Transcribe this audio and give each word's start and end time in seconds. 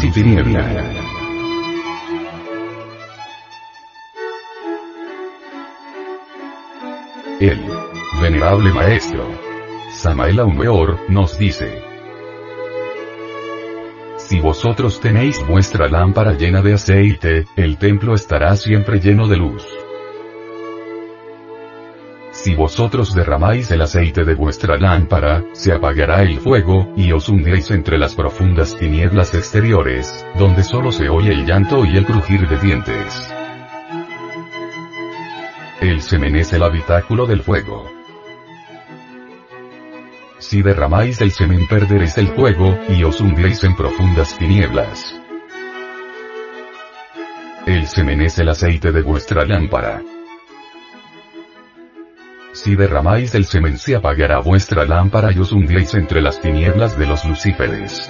tiniebla. 0.00 0.64
El 7.40 7.60
venerable 8.20 8.72
maestro 8.72 9.28
Samael 9.92 10.40
Aumeor 10.40 10.98
nos 11.08 11.38
dice, 11.38 11.82
si 14.18 14.40
vosotros 14.40 15.00
tenéis 15.00 15.44
vuestra 15.46 15.88
lámpara 15.88 16.32
llena 16.32 16.62
de 16.62 16.74
aceite, 16.74 17.46
el 17.56 17.76
templo 17.78 18.14
estará 18.14 18.56
siempre 18.56 19.00
lleno 19.00 19.28
de 19.28 19.36
luz. 19.36 19.83
Si 22.44 22.54
vosotros 22.54 23.14
derramáis 23.14 23.70
el 23.70 23.80
aceite 23.80 24.22
de 24.22 24.34
vuestra 24.34 24.76
lámpara, 24.76 25.42
se 25.52 25.72
apagará 25.72 26.20
el 26.20 26.40
fuego, 26.40 26.92
y 26.94 27.10
os 27.10 27.30
hundiréis 27.30 27.70
entre 27.70 27.96
las 27.96 28.14
profundas 28.14 28.76
tinieblas 28.76 29.34
exteriores, 29.34 30.26
donde 30.38 30.62
solo 30.62 30.92
se 30.92 31.08
oye 31.08 31.32
el 31.32 31.46
llanto 31.46 31.86
y 31.86 31.96
el 31.96 32.04
crujir 32.04 32.46
de 32.46 32.58
dientes. 32.58 33.34
El 35.80 36.02
semen 36.02 36.36
es 36.36 36.52
el 36.52 36.62
habitáculo 36.62 37.24
del 37.24 37.40
fuego. 37.40 37.90
Si 40.38 40.60
derramáis 40.60 41.22
el 41.22 41.30
semen 41.30 41.66
perderéis 41.66 42.18
el 42.18 42.28
fuego, 42.28 42.78
y 42.90 43.04
os 43.04 43.22
hundiréis 43.22 43.64
en 43.64 43.74
profundas 43.74 44.36
tinieblas. 44.36 45.18
El 47.64 47.86
semen 47.86 48.20
es 48.20 48.38
el 48.38 48.50
aceite 48.50 48.92
de 48.92 49.00
vuestra 49.00 49.46
lámpara. 49.46 50.02
Si 52.54 52.76
derramáis 52.76 53.34
el 53.34 53.46
semen 53.46 53.78
se 53.78 53.96
apagará 53.96 54.38
vuestra 54.38 54.84
lámpara 54.84 55.32
y 55.32 55.38
os 55.40 55.50
hundiréis 55.50 55.92
entre 55.94 56.22
las 56.22 56.40
tinieblas 56.40 56.96
de 56.96 57.04
los 57.04 57.24
lucíferes. 57.24 58.08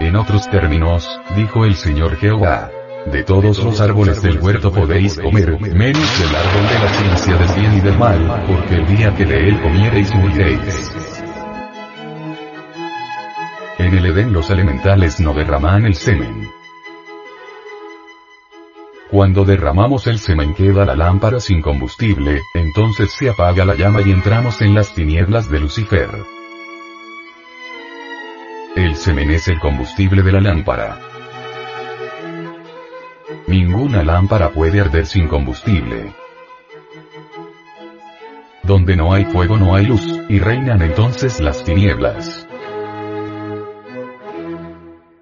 En 0.00 0.16
otros 0.16 0.50
términos, 0.50 1.20
dijo 1.36 1.64
el 1.64 1.76
Señor 1.76 2.16
Jehová, 2.16 2.68
de 3.06 3.22
todos 3.22 3.62
los 3.62 3.80
árboles 3.80 4.20
del 4.22 4.40
huerto 4.40 4.72
podéis 4.72 5.16
comer, 5.20 5.60
menos 5.60 6.18
del 6.18 6.34
árbol 6.34 6.68
de 6.68 6.78
la 6.80 6.88
ciencia 6.94 7.36
del 7.36 7.60
bien 7.60 7.78
y 7.78 7.80
del 7.80 7.96
mal, 7.96 8.44
porque 8.48 8.74
el 8.74 8.86
día 8.96 9.14
que 9.14 9.24
de 9.24 9.48
él 9.48 9.60
comiereis 9.62 10.12
moriréis. 10.16 10.92
En 13.78 13.94
el 13.98 14.06
Edén 14.06 14.32
los 14.32 14.50
elementales 14.50 15.20
no 15.20 15.32
derraman 15.32 15.86
el 15.86 15.94
semen. 15.94 16.41
Cuando 19.12 19.44
derramamos 19.44 20.06
el 20.06 20.18
semen 20.18 20.54
queda 20.54 20.86
la 20.86 20.96
lámpara 20.96 21.38
sin 21.38 21.60
combustible, 21.60 22.40
entonces 22.54 23.10
se 23.12 23.28
apaga 23.28 23.62
la 23.66 23.74
llama 23.74 24.00
y 24.00 24.10
entramos 24.10 24.62
en 24.62 24.74
las 24.74 24.94
tinieblas 24.94 25.50
de 25.50 25.60
Lucifer. 25.60 26.08
El 28.74 28.96
semen 28.96 29.30
es 29.30 29.48
el 29.48 29.60
combustible 29.60 30.22
de 30.22 30.32
la 30.32 30.40
lámpara. 30.40 30.98
Ninguna 33.48 34.02
lámpara 34.02 34.48
puede 34.48 34.80
arder 34.80 35.04
sin 35.04 35.28
combustible. 35.28 36.14
Donde 38.62 38.96
no 38.96 39.12
hay 39.12 39.26
fuego 39.26 39.58
no 39.58 39.74
hay 39.74 39.84
luz, 39.84 40.20
y 40.30 40.38
reinan 40.38 40.80
entonces 40.80 41.38
las 41.38 41.62
tinieblas. 41.64 42.48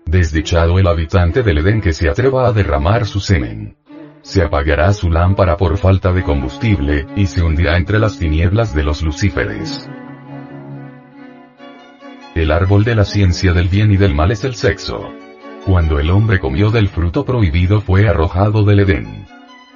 Desdichado 0.06 0.78
el 0.78 0.86
habitante 0.86 1.42
del 1.42 1.58
Edén 1.58 1.80
que 1.80 1.92
se 1.92 2.08
atreva 2.08 2.46
a 2.46 2.52
derramar 2.52 3.04
su 3.04 3.18
semen. 3.18 3.79
Se 4.22 4.42
apagará 4.42 4.92
su 4.92 5.10
lámpara 5.10 5.56
por 5.56 5.76
falta 5.78 6.12
de 6.12 6.22
combustible, 6.22 7.06
y 7.16 7.26
se 7.26 7.42
hundirá 7.42 7.76
entre 7.76 7.98
las 7.98 8.18
tinieblas 8.18 8.74
de 8.74 8.84
los 8.84 9.02
lucíferes. 9.02 9.88
El 12.34 12.52
árbol 12.52 12.84
de 12.84 12.94
la 12.94 13.04
ciencia 13.04 13.52
del 13.52 13.68
bien 13.68 13.90
y 13.90 13.96
del 13.96 14.14
mal 14.14 14.30
es 14.30 14.44
el 14.44 14.54
sexo. 14.54 15.10
Cuando 15.66 15.98
el 15.98 16.10
hombre 16.10 16.38
comió 16.38 16.70
del 16.70 16.88
fruto 16.88 17.24
prohibido 17.24 17.80
fue 17.80 18.08
arrojado 18.08 18.64
del 18.64 18.80
Edén. 18.80 19.26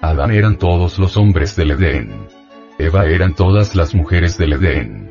Adán 0.00 0.30
eran 0.30 0.56
todos 0.56 0.98
los 0.98 1.16
hombres 1.16 1.56
del 1.56 1.72
Edén. 1.72 2.28
Eva 2.78 3.06
eran 3.06 3.34
todas 3.34 3.74
las 3.74 3.94
mujeres 3.94 4.38
del 4.38 4.54
Edén. 4.54 5.10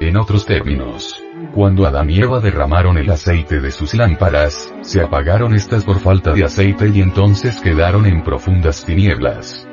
En 0.00 0.16
otros 0.16 0.46
términos, 0.46 1.20
cuando 1.54 1.86
Adán 1.86 2.10
y 2.10 2.20
Eva 2.20 2.40
derramaron 2.40 2.98
el 2.98 3.08
aceite 3.10 3.60
de 3.60 3.70
sus 3.70 3.94
lámparas, 3.94 4.74
se 4.82 5.00
apagaron 5.00 5.54
estas 5.54 5.84
por 5.84 6.00
falta 6.00 6.32
de 6.32 6.44
aceite 6.44 6.90
y 6.92 7.00
entonces 7.00 7.60
quedaron 7.60 8.06
en 8.06 8.24
profundas 8.24 8.84
tinieblas. 8.84 9.68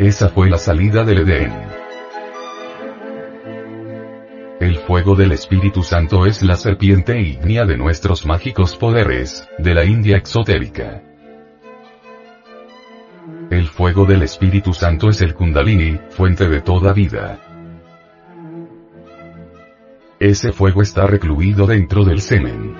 Esa 0.00 0.28
fue 0.28 0.50
la 0.50 0.58
salida 0.58 1.04
del 1.04 1.20
Edén. 1.20 1.52
El 4.58 4.76
fuego 4.78 5.14
del 5.14 5.30
Espíritu 5.30 5.84
Santo 5.84 6.26
es 6.26 6.42
la 6.42 6.56
serpiente 6.56 7.20
ígnea 7.20 7.64
de 7.64 7.76
nuestros 7.76 8.26
mágicos 8.26 8.76
poderes, 8.76 9.48
de 9.58 9.72
la 9.72 9.84
India 9.84 10.16
exotérica. 10.16 11.00
El 13.50 13.68
fuego 13.68 14.04
del 14.04 14.24
Espíritu 14.24 14.74
Santo 14.74 15.10
es 15.10 15.22
el 15.22 15.34
Kundalini, 15.34 15.98
fuente 16.10 16.48
de 16.48 16.60
toda 16.60 16.92
vida. 16.92 17.47
Ese 20.20 20.50
fuego 20.50 20.82
está 20.82 21.06
recluido 21.06 21.64
dentro 21.64 22.04
del 22.04 22.20
semen. 22.20 22.74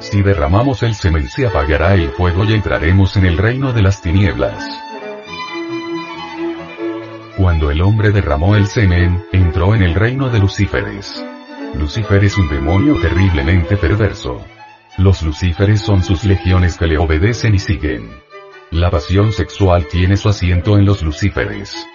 Si 0.00 0.20
derramamos 0.20 0.82
el 0.82 0.94
semen 0.94 1.30
se 1.30 1.46
apagará 1.46 1.94
el 1.94 2.10
fuego 2.10 2.44
y 2.44 2.52
entraremos 2.52 3.16
en 3.16 3.24
el 3.24 3.38
reino 3.38 3.72
de 3.72 3.80
las 3.80 4.02
tinieblas. 4.02 4.62
Cuando 7.38 7.70
el 7.70 7.80
hombre 7.80 8.10
derramó 8.10 8.54
el 8.54 8.66
semen, 8.66 9.24
entró 9.32 9.74
en 9.74 9.82
el 9.82 9.94
reino 9.94 10.28
de 10.28 10.40
Lucíferes. 10.40 11.24
Lucifer 11.74 12.22
es 12.22 12.36
un 12.36 12.50
demonio 12.50 13.00
terriblemente 13.00 13.78
perverso. 13.78 14.44
Los 14.98 15.22
Lucíferes 15.22 15.80
son 15.80 16.02
sus 16.02 16.24
legiones 16.24 16.76
que 16.76 16.86
le 16.86 16.98
obedecen 16.98 17.54
y 17.54 17.58
siguen. 17.58 18.10
La 18.70 18.90
pasión 18.90 19.32
sexual 19.32 19.86
tiene 19.88 20.18
su 20.18 20.28
asiento 20.28 20.76
en 20.76 20.84
los 20.84 21.02
Lucíferes. 21.02 21.86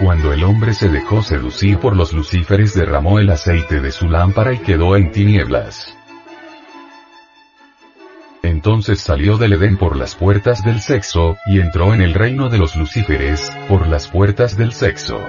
Cuando 0.00 0.32
el 0.32 0.44
hombre 0.44 0.72
se 0.72 0.88
dejó 0.88 1.22
seducir 1.22 1.78
por 1.78 1.94
los 1.94 2.14
lucíferes 2.14 2.72
derramó 2.72 3.18
el 3.18 3.28
aceite 3.28 3.82
de 3.82 3.92
su 3.92 4.08
lámpara 4.08 4.54
y 4.54 4.58
quedó 4.60 4.96
en 4.96 5.12
tinieblas. 5.12 5.94
Entonces 8.42 9.02
salió 9.02 9.36
del 9.36 9.52
Edén 9.52 9.76
por 9.76 9.96
las 9.96 10.14
puertas 10.14 10.64
del 10.64 10.80
sexo, 10.80 11.36
y 11.44 11.60
entró 11.60 11.92
en 11.92 12.00
el 12.00 12.14
reino 12.14 12.48
de 12.48 12.56
los 12.56 12.76
lucíferes, 12.76 13.52
por 13.68 13.86
las 13.88 14.08
puertas 14.08 14.56
del 14.56 14.72
sexo. 14.72 15.20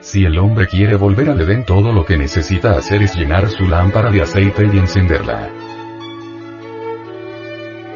Si 0.00 0.26
el 0.26 0.38
hombre 0.38 0.66
quiere 0.66 0.96
volver 0.96 1.30
al 1.30 1.40
Edén 1.40 1.64
todo 1.64 1.90
lo 1.90 2.04
que 2.04 2.18
necesita 2.18 2.72
hacer 2.72 3.02
es 3.02 3.16
llenar 3.16 3.48
su 3.48 3.66
lámpara 3.66 4.10
de 4.10 4.20
aceite 4.20 4.68
y 4.70 4.76
encenderla. 4.76 5.48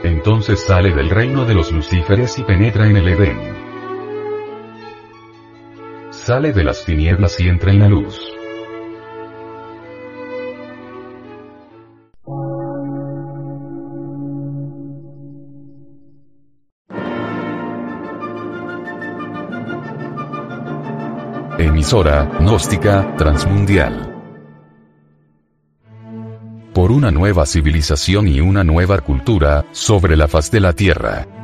Entonces 0.02 0.60
sale 0.60 0.94
del 0.94 1.10
reino 1.10 1.44
de 1.44 1.52
los 1.52 1.70
lucíferes 1.70 2.38
y 2.38 2.42
penetra 2.44 2.88
en 2.88 2.96
el 2.96 3.08
Edén 3.08 3.63
sale 6.24 6.54
de 6.54 6.64
las 6.64 6.86
tinieblas 6.86 7.38
y 7.38 7.48
entra 7.48 7.70
en 7.70 7.80
la 7.80 7.88
luz. 7.88 8.18
Emisora, 21.58 22.24
gnóstica, 22.40 23.14
transmundial. 23.18 24.10
Por 26.72 26.90
una 26.90 27.10
nueva 27.10 27.44
civilización 27.44 28.28
y 28.28 28.40
una 28.40 28.64
nueva 28.64 28.98
cultura, 29.00 29.66
sobre 29.72 30.16
la 30.16 30.26
faz 30.26 30.50
de 30.50 30.60
la 30.60 30.72
Tierra. 30.72 31.43